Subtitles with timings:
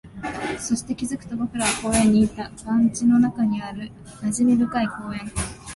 [0.57, 3.91] そして、気づくと僕らは公園にいた、団地の中にある
[4.23, 5.31] 馴染み深い公園